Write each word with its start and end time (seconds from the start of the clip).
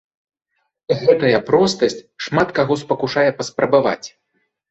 Гэтая 1.01 1.39
простасць 1.49 2.01
шмат 2.27 2.55
каго 2.59 2.79
спакушае 2.85 3.29
паспрабаваць. 3.43 4.07